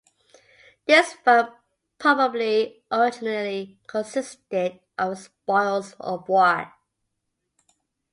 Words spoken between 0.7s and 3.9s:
This fund probably originally